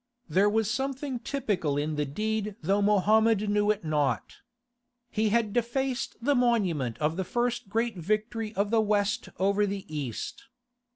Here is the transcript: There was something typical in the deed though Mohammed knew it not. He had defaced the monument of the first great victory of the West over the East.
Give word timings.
There 0.27 0.49
was 0.49 0.67
something 0.71 1.19
typical 1.19 1.77
in 1.77 1.93
the 1.93 2.07
deed 2.07 2.55
though 2.63 2.81
Mohammed 2.81 3.47
knew 3.47 3.69
it 3.69 3.85
not. 3.85 4.37
He 5.11 5.29
had 5.29 5.53
defaced 5.53 6.15
the 6.19 6.33
monument 6.33 6.97
of 6.97 7.17
the 7.17 7.23
first 7.23 7.69
great 7.69 7.97
victory 7.97 8.51
of 8.55 8.71
the 8.71 8.81
West 8.81 9.29
over 9.37 9.67
the 9.67 9.85
East. 9.95 10.45